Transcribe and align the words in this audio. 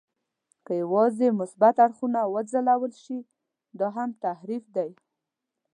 که 0.65 0.73
یوازې 0.83 1.27
مثبت 1.41 1.75
اړخونه 1.85 2.19
وځلول 2.33 2.91
شي، 3.03 3.19
دا 3.79 3.87
هم 3.95 4.09
تحریف 4.23 4.63
دی. 4.75 4.91